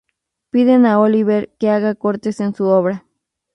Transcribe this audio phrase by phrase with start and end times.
[0.49, 3.05] Piden a Olivier que haga cortes en su obra.